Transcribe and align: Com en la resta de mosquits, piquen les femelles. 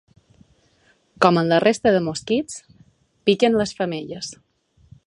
Com 1.25 1.39
en 1.41 1.51
la 1.53 1.59
resta 1.65 1.93
de 1.97 2.01
mosquits, 2.09 2.57
piquen 3.31 3.61
les 3.61 3.79
femelles. 3.83 4.35